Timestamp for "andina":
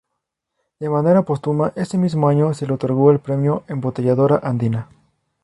4.41-4.89